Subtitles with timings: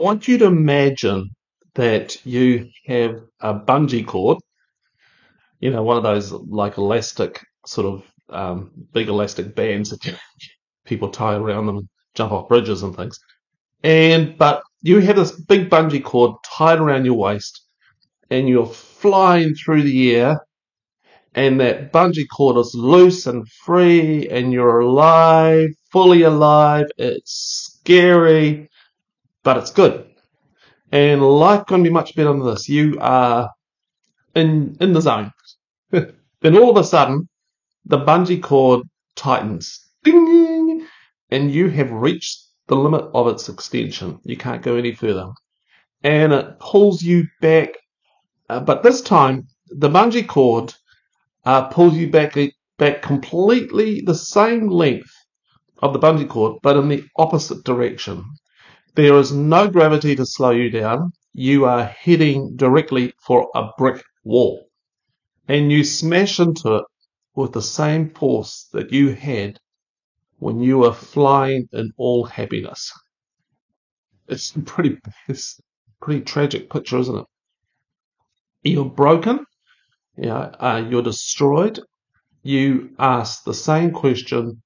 [0.00, 1.30] want you to imagine
[1.74, 4.38] that you have a bungee cord,
[5.60, 10.18] you know, one of those like elastic sort of um, big elastic bands that
[10.84, 13.18] people tie around them and jump off bridges and things.
[13.82, 17.64] And but you have this big bungee cord tied around your waist,
[18.30, 20.40] and you're flying through the air,
[21.34, 26.86] and that bungee cord is loose and free, and you're alive, fully alive.
[26.98, 28.70] It's scary,
[29.42, 30.06] but it's good.
[30.92, 32.68] And life can be much better than this.
[32.68, 33.50] You are
[34.34, 35.32] in in the zone.
[35.90, 37.28] then all of a sudden,
[37.84, 38.82] the bungee cord
[39.16, 39.86] tightens.
[40.02, 40.86] Ding!
[41.30, 44.18] And you have reached the limit of its extension.
[44.24, 45.30] You can't go any further.
[46.02, 47.70] And it pulls you back.
[48.48, 50.74] Uh, but this time, the bungee cord
[51.44, 52.36] uh, pulls you back,
[52.78, 55.12] back completely the same length
[55.78, 58.24] of the bungee cord, but in the opposite direction.
[58.94, 61.12] There is no gravity to slow you down.
[61.32, 64.66] You are heading directly for a brick wall.
[65.46, 66.84] And you smash into it
[67.34, 69.58] with the same force that you had
[70.38, 72.92] when you were flying in all happiness.
[74.28, 75.60] It's pretty, it's
[76.00, 77.26] pretty tragic picture, isn't it?
[78.62, 79.44] You're broken.
[80.16, 81.80] You know, uh, you're destroyed.
[82.42, 84.62] You ask the same question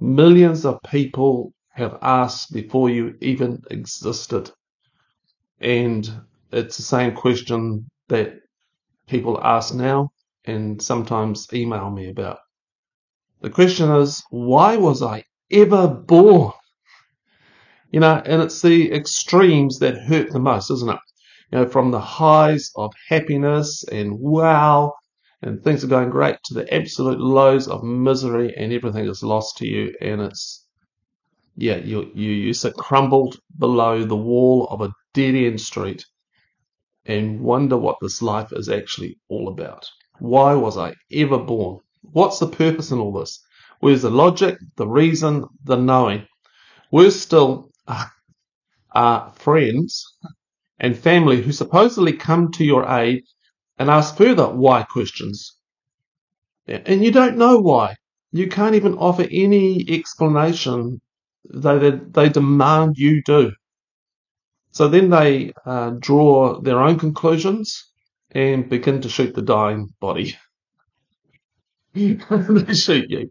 [0.00, 4.50] millions of people have asked before you even existed.
[5.60, 6.08] And
[6.50, 8.34] it's the same question that
[9.06, 10.10] people ask now
[10.44, 12.38] and sometimes email me about.
[13.42, 16.52] The question is, why was I ever born?
[17.90, 20.98] You know, and it's the extremes that hurt the most, isn't it?
[21.52, 24.94] You know, from the highs of happiness and wow,
[25.42, 29.58] and things are going great, to the absolute lows of misery and everything is lost
[29.58, 30.65] to you, and it's,
[31.56, 36.04] yeah, you, you, sit crumbled below the wall of a dead end street
[37.06, 39.88] and wonder what this life is actually all about.
[40.18, 41.80] Why was I ever born?
[42.02, 43.42] What's the purpose in all this?
[43.80, 46.26] Where's the logic, the reason, the knowing?
[46.92, 48.06] We're still uh,
[48.94, 50.04] uh, friends
[50.78, 53.24] and family who supposedly come to your aid
[53.78, 55.56] and ask further why questions.
[56.66, 57.96] And you don't know why.
[58.32, 61.00] You can't even offer any explanation
[61.54, 63.52] they, they, they demand you do.
[64.72, 67.90] So then they uh, draw their own conclusions
[68.30, 70.36] and begin to shoot the dying body.
[71.94, 73.30] they shoot you.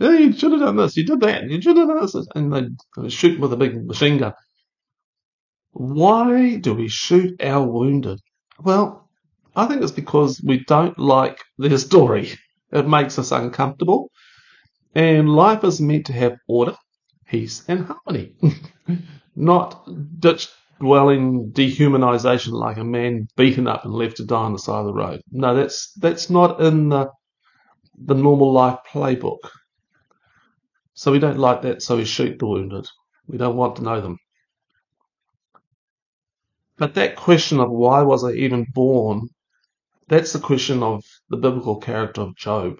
[0.00, 0.96] Yeah, you should have done this.
[0.96, 1.44] You did that.
[1.48, 2.14] You should have done this.
[2.34, 4.32] And they shoot with a big machine gun.
[5.72, 8.20] Why do we shoot our wounded?
[8.60, 9.08] Well,
[9.54, 12.32] I think it's because we don't like their story.
[12.72, 14.10] It makes us uncomfortable.
[14.94, 16.76] And life is meant to have order,
[17.28, 18.34] peace, and harmony.
[19.36, 19.88] Not
[20.20, 20.48] ditch
[20.80, 24.86] dwelling dehumanization like a man beaten up and left to die on the side of
[24.86, 25.20] the road.
[25.30, 27.10] No, that's that's not in the
[27.96, 29.38] the normal life playbook.
[30.94, 32.86] So we don't like that, so we shoot the wounded.
[33.26, 34.18] We don't want to know them.
[36.76, 39.28] But that question of why was I even born,
[40.08, 42.78] that's the question of the biblical character of Job.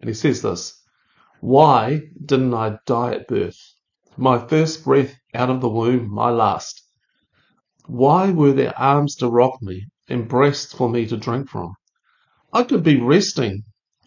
[0.00, 0.80] And he says this,
[1.40, 3.58] why didn't I die at birth?
[4.20, 6.82] My first breath out of the womb, my last.
[7.86, 11.76] Why were there arms to rock me and breasts for me to drink from?
[12.52, 13.62] I could be resting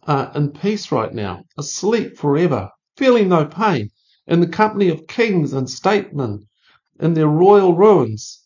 [0.06, 3.90] uh, in peace right now, asleep forever, feeling no pain,
[4.28, 6.46] in the company of kings and statesmen
[7.00, 8.44] in their royal ruins,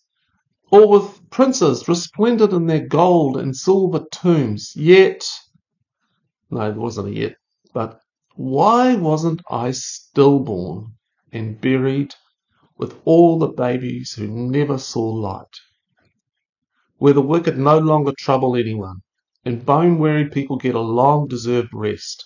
[0.70, 4.76] or with princes resplendent in their gold and silver tombs.
[4.76, 5.28] Yet,
[6.52, 7.38] no, there wasn't a yet,
[7.74, 8.02] but
[8.36, 10.94] why wasn't I stillborn
[11.36, 12.16] and buried
[12.78, 15.60] with all the babies who never saw light,
[16.96, 19.02] where the wicked no longer trouble anyone,
[19.44, 22.24] and bone weary people get a long deserved rest.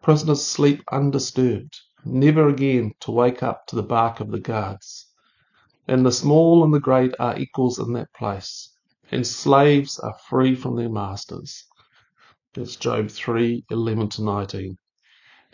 [0.00, 5.08] Prisoners sleep undisturbed, never again to wake up to the bark of the guards.
[5.88, 8.70] And the small and the great are equals in that place,
[9.10, 11.64] and slaves are free from their masters.
[12.54, 14.78] That's Job 3 11 to 19.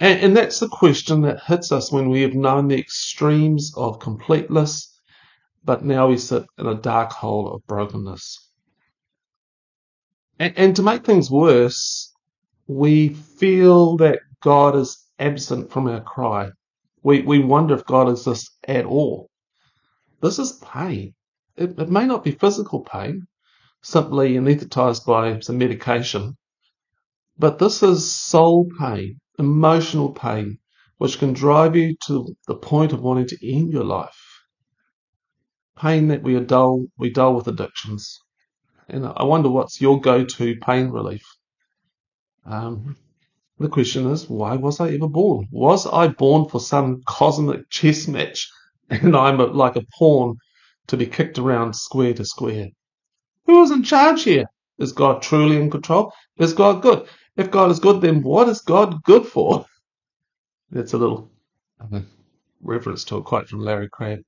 [0.01, 4.01] And, and that's the question that hits us when we have known the extremes of
[4.01, 4.99] completeness,
[5.63, 8.49] but now we sit in a dark hole of brokenness.
[10.39, 12.15] And, and to make things worse,
[12.67, 16.51] we feel that God is absent from our cry.
[17.03, 19.29] We, we wonder if God exists at all.
[20.23, 21.15] This is pain.
[21.57, 23.27] It, it may not be physical pain,
[23.83, 26.39] simply anesthetized by some medication,
[27.39, 30.61] but this is soul pain emotional pain,
[30.99, 34.21] which can drive you to the point of wanting to end your life.
[35.79, 38.21] pain that we are dull, we dull with addictions.
[38.89, 41.25] And I wonder what's your go-to pain relief.
[42.47, 42.97] Um,
[43.59, 45.47] the question is, why was I ever born?
[45.53, 48.51] Was I born for some cosmic chess match
[48.91, 50.37] and I'm a, like a pawn
[50.89, 52.69] to be kicked around square to square?
[53.47, 54.47] Who is in charge here?
[54.79, 56.13] Is God truly in control?
[56.39, 57.09] Is God good?
[57.41, 59.65] If God is good, then what is God good for?
[60.71, 61.31] That's a little
[61.81, 62.01] uh,
[62.61, 64.19] reference to a quote from Larry Crabb.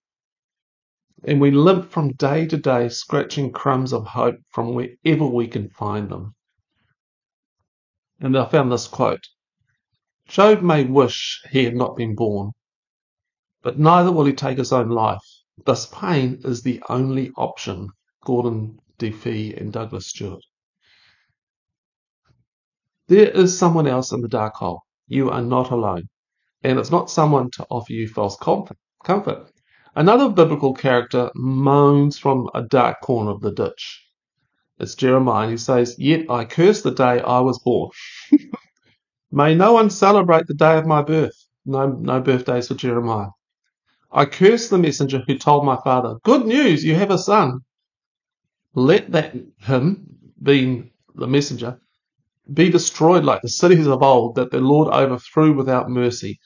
[1.24, 5.68] And we limp from day to day, scratching crumbs of hope from wherever we can
[5.68, 6.34] find them.
[8.18, 9.28] And I found this quote
[10.26, 12.52] Job may wish he had not been born,
[13.60, 15.20] but neither will he take his own life.
[15.66, 17.90] Thus, pain is the only option.
[18.24, 19.10] Gordon D.
[19.10, 20.42] Fee and Douglas Stuart.
[23.08, 24.82] There is someone else in the dark hole.
[25.08, 26.08] You are not alone.
[26.62, 29.50] And it's not someone to offer you false comfort.
[29.94, 34.06] Another biblical character moans from a dark corner of the ditch.
[34.78, 35.50] It's Jeremiah.
[35.50, 37.90] He says, Yet I curse the day I was born.
[39.32, 41.36] May no one celebrate the day of my birth.
[41.66, 43.30] No, no birthdays for Jeremiah.
[44.10, 47.60] I curse the messenger who told my father, Good news, you have a son.
[48.74, 51.78] Let that him, being the messenger,
[52.52, 56.40] be destroyed like the cities of old that the Lord overthrew without mercy.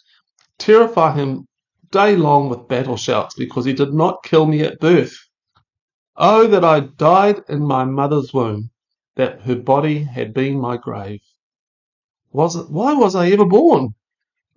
[0.58, 1.46] Terrify him
[1.90, 5.16] day long with battle shouts because he did not kill me at birth.
[6.16, 8.70] Oh, that I died in my mother's womb,
[9.16, 11.20] that her body had been my grave.
[12.32, 13.94] Was it, why was I ever born?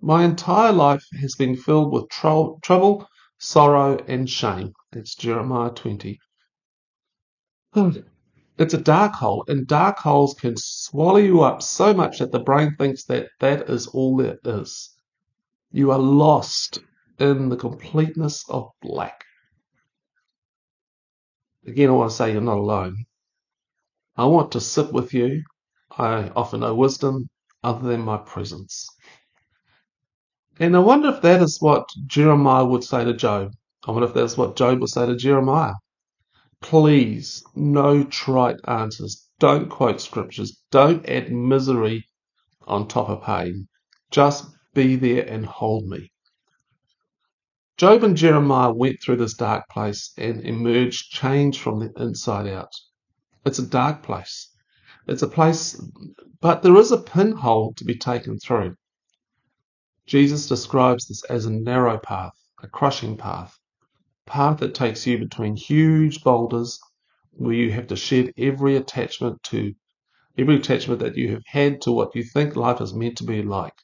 [0.00, 3.06] My entire life has been filled with tro- trouble,
[3.38, 4.72] sorrow, and shame.
[4.92, 6.18] That's Jeremiah 20.
[8.60, 12.40] It's a dark hole, and dark holes can swallow you up so much that the
[12.40, 14.94] brain thinks that that is all there is.
[15.72, 16.78] You are lost
[17.18, 19.24] in the completeness of black.
[21.66, 23.06] Again, I want to say you're not alone.
[24.18, 25.42] I want to sit with you.
[25.96, 27.30] I offer no wisdom
[27.64, 28.90] other than my presence.
[30.58, 33.52] And I wonder if that is what Jeremiah would say to Job.
[33.88, 35.72] I wonder if that's what Job would say to Jeremiah.
[36.60, 39.28] Please, no trite answers.
[39.38, 40.62] Don't quote scriptures.
[40.70, 42.06] Don't add misery
[42.66, 43.68] on top of pain.
[44.10, 46.12] Just be there and hold me.
[47.76, 52.72] Job and Jeremiah went through this dark place and emerged changed from the inside out.
[53.46, 54.54] It's a dark place.
[55.08, 55.80] It's a place,
[56.40, 58.76] but there is a pinhole to be taken through.
[60.06, 63.58] Jesus describes this as a narrow path, a crushing path,
[64.30, 66.78] path that takes you between huge boulders
[67.32, 69.74] where you have to shed every attachment to
[70.38, 73.42] every attachment that you have had to what you think life is meant to be
[73.42, 73.74] like.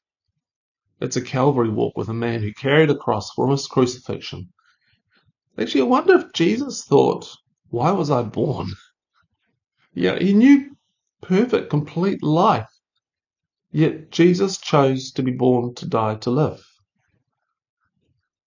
[1.00, 4.52] It's a Calvary walk with a man who carried a cross from his crucifixion.
[5.58, 7.28] Actually, I wonder if Jesus thought,
[7.69, 8.69] why was I born?
[9.94, 10.76] Yeah, he knew
[11.22, 12.70] perfect, complete life.
[13.72, 16.64] Yet Jesus chose to be born to die to live.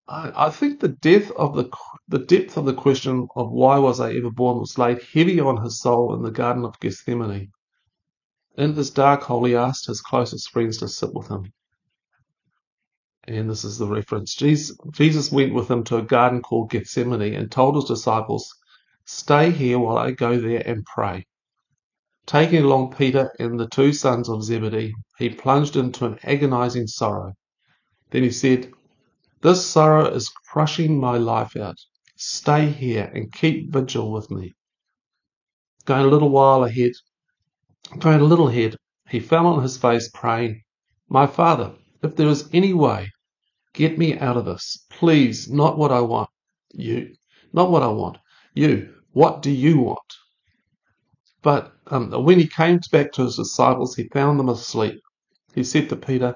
[0.09, 1.71] I, think the depth of the
[2.09, 5.63] the depth of the question of why was I ever born was laid heavy on
[5.63, 7.53] his soul in the Garden of Gethsemane.
[8.57, 11.53] In this dark hole, he asked his closest friends to sit with him
[13.29, 14.35] and this is the reference.
[14.35, 18.55] Jesus, Jesus went with him to a garden called Gethsemane and told his disciples,
[19.05, 21.27] Stay here while I go there and pray.
[22.27, 27.35] Taking along Peter and the two sons of Zebedee, he plunged into an agonizing sorrow.
[28.11, 28.73] Then he said,
[29.41, 31.79] This sorrow is crushing my life out.
[32.17, 34.55] Stay here and keep vigil with me.
[35.85, 36.93] Going a little while ahead,
[37.99, 38.77] going a little ahead,
[39.09, 40.63] he fell on his face praying,
[41.09, 43.11] My father, if there is any way,
[43.79, 44.87] Get me out of this.
[44.91, 46.31] Please, not what I want.
[46.73, 47.15] You.
[47.53, 48.19] Not what I want.
[48.55, 48.93] You.
[49.13, 50.13] What do you want?
[51.43, 55.01] But um, when he came back to his disciples, he found them asleep.
[55.55, 56.35] He said to Peter,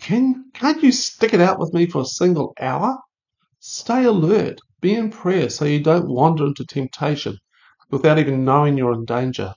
[0.00, 2.98] Can, can't you stick it out with me for a single hour?
[3.60, 4.60] Stay alert.
[4.80, 7.38] Be in prayer so you don't wander into temptation
[7.90, 9.54] without even knowing you're in danger.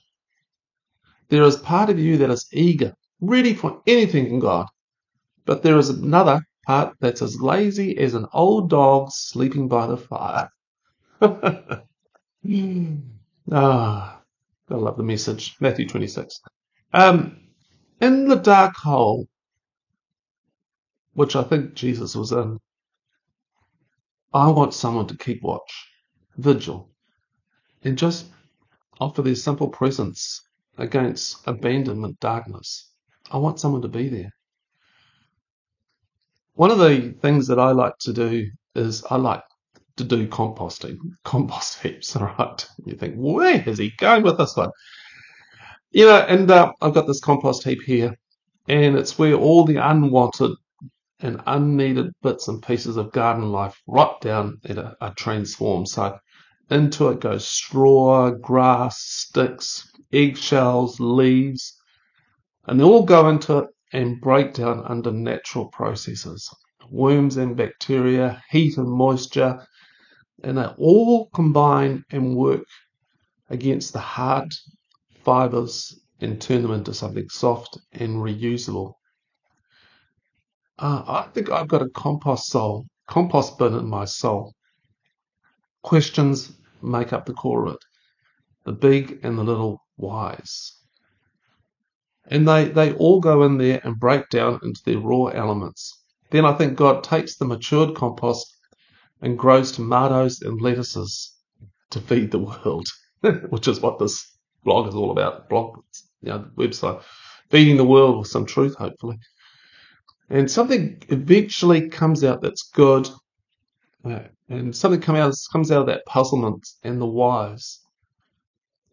[1.28, 4.66] There is part of you that is eager, ready for anything in God.
[5.44, 9.96] But there is another part that's as lazy as an old dog sleeping by the
[9.96, 10.50] fire.
[11.22, 11.82] ah,
[13.52, 15.56] I love the message.
[15.60, 16.40] Matthew 26.
[16.92, 17.38] Um,
[18.00, 19.26] in the dark hole,
[21.14, 22.58] which I think Jesus was in,
[24.32, 25.88] I want someone to keep watch,
[26.36, 26.90] vigil,
[27.82, 28.26] and just
[29.00, 30.40] offer their simple presence
[30.78, 32.90] against abandonment darkness.
[33.30, 34.30] I want someone to be there.
[36.54, 39.42] One of the things that I like to do is I like
[39.96, 42.66] to do composting, compost heaps, all right?
[42.84, 44.70] You think, where is he going with this one?
[45.90, 48.14] You know, and uh, I've got this compost heap here,
[48.68, 50.52] and it's where all the unwanted
[51.22, 55.88] and unneeded bits and pieces of garden life rot down and are, transformed.
[55.88, 56.18] So
[56.70, 61.76] into it goes straw, grass, sticks, eggshells, leaves,
[62.66, 66.48] and they all go into it and break down under natural processes.
[66.90, 69.66] Worms and bacteria, heat and moisture,
[70.42, 72.64] and they all combine and work
[73.48, 74.52] against the hard
[75.24, 78.94] fibers and turn them into something soft and reusable.
[80.80, 84.54] Uh, I think I've got a compost soul, compost bin in my soul.
[85.82, 87.84] Questions make up the core of it,
[88.64, 90.78] the big and the little whys.
[92.28, 96.02] And they, they all go in there and break down into their raw elements.
[96.30, 98.56] Then I think God takes the matured compost
[99.20, 101.36] and grows tomatoes and lettuces
[101.90, 102.86] to feed the world,
[103.50, 104.34] which is what this
[104.64, 105.50] blog is all about.
[105.50, 105.80] Blog,
[106.22, 107.02] you know, website,
[107.50, 109.18] feeding the world with some truth, hopefully.
[110.30, 113.08] And something eventually comes out that's good,
[114.04, 117.80] uh, and something come out, comes out of that puzzlement and the whys.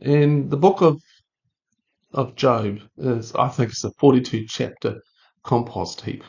[0.01, 1.00] And the book of
[2.12, 5.01] of Job is, I think, it's a 42 chapter
[5.44, 6.24] compost heap.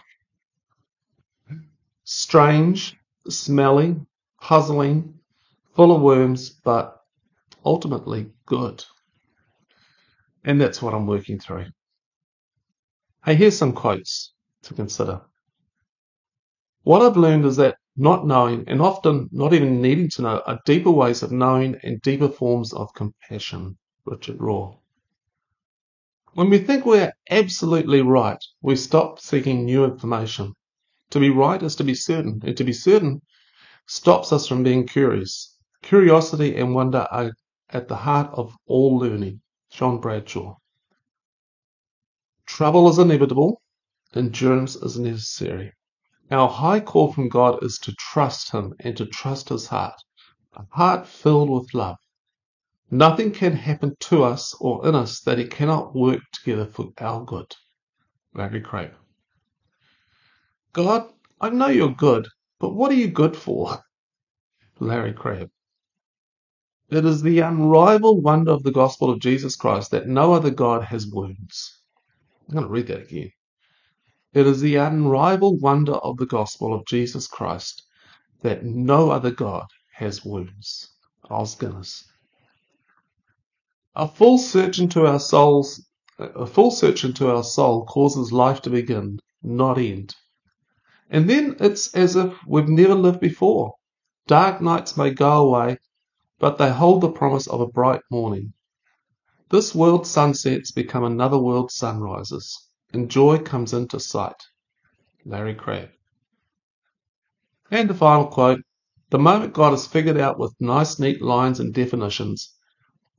[2.05, 2.95] Strange,
[3.29, 3.97] smelly,
[4.41, 5.15] puzzling,
[5.75, 7.01] full of worms, but
[7.65, 8.85] ultimately good.
[10.45, 11.67] And that's what I'm working through.
[13.25, 14.35] Hey, here's some quotes
[14.69, 15.21] to consider.
[16.85, 20.61] What I've learned is that not knowing, and often not even needing to know, are
[20.65, 23.77] deeper ways of knowing and deeper forms of compassion.
[24.07, 24.79] Richard Rohr.
[26.35, 30.55] When we think we're absolutely right, we stop seeking new information.
[31.11, 33.21] To be right is to be certain, and to be certain
[33.87, 35.57] stops us from being curious.
[35.83, 37.33] Curiosity and wonder are
[37.71, 39.41] at the heart of all learning.
[39.71, 40.57] John Bradshaw.
[42.47, 43.61] Trouble is inevitable,
[44.15, 45.73] endurance is necessary.
[46.31, 50.01] Our high call from God is to trust Him and to trust His heart,
[50.55, 51.97] a heart filled with love.
[52.91, 57.25] Nothing can happen to us or in us that He cannot work together for our
[57.25, 57.55] good.
[58.35, 58.93] Larry Crabb.
[60.73, 61.11] God,
[61.41, 62.29] I know you're good,
[62.61, 63.79] but what are you good for?
[64.81, 65.51] Larry Crabb.
[66.91, 70.85] It is the unrivaled wonder of the gospel of Jesus Christ that no other God
[70.85, 71.83] has wounds.
[72.49, 73.31] I'm going to read that again.
[74.35, 77.87] It is the unrivaled wonder of the gospel of Jesus Christ
[78.43, 80.91] that no other God has wounds.
[81.31, 82.05] Os Guinness.
[83.95, 85.85] A full search into our souls,
[86.19, 90.15] a full search into our soul causes life to begin, not end.
[91.11, 93.75] And then it's as if we've never lived before.
[94.27, 95.79] Dark nights may go away,
[96.39, 98.53] but they hold the promise of a bright morning.
[99.51, 104.43] This world's sunsets become another world's sunrises, and joy comes into sight.
[105.25, 105.91] Larry Crabb.
[107.71, 108.61] And the final quote
[109.11, 112.55] The moment God is figured out with nice, neat lines and definitions,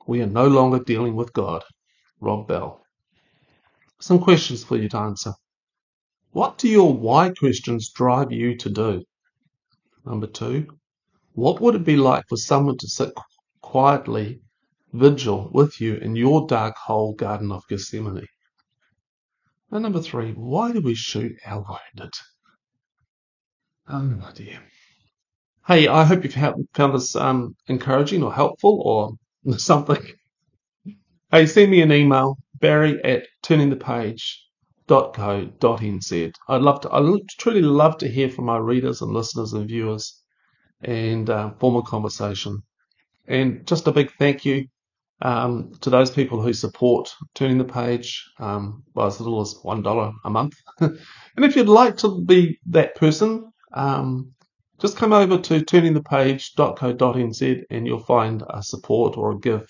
[0.07, 1.63] we are no longer dealing with God.
[2.19, 2.83] Rob Bell.
[3.99, 5.33] Some questions for you to answer.
[6.31, 9.03] What do your why questions drive you to do?
[10.05, 10.67] Number two,
[11.33, 13.13] what would it be like for someone to sit
[13.61, 14.41] quietly,
[14.93, 18.25] vigil with you in your dark hole garden of Gethsemane?
[19.71, 22.15] And number three, why do we shoot our wounded?
[23.87, 24.63] Oh dear.
[25.67, 26.33] Hey, I hope you've
[26.73, 29.11] found this um, encouraging or helpful or
[29.57, 30.01] something.
[31.31, 36.31] Hey, send me an email, barry at turningthepage.co.nz.
[36.47, 40.19] I'd love to, I truly love to hear from my readers and listeners and viewers
[40.81, 42.63] and uh, form a conversation.
[43.27, 44.65] And just a big thank you
[45.21, 50.13] um, to those people who support Turning the Page um, by as little as $1
[50.23, 50.55] a month.
[50.79, 50.97] and
[51.37, 54.31] if you'd like to be that person, um,
[54.79, 59.67] just come over to turningthepage.co.nz and you'll find a support or a give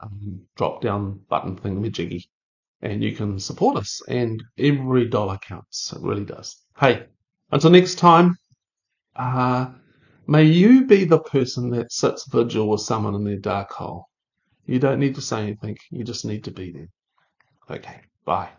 [0.00, 2.24] um, drop down button thingamajiggy
[2.82, 5.92] and you can support us and every dollar counts.
[5.92, 6.56] It really does.
[6.78, 7.06] Hey,
[7.50, 8.36] until next time,
[9.16, 9.70] uh,
[10.26, 14.08] may you be the person that sits vigil with someone in their dark hole.
[14.66, 15.76] You don't need to say anything.
[15.90, 16.88] You just need to be there.
[17.70, 18.00] Okay.
[18.24, 18.50] Bye.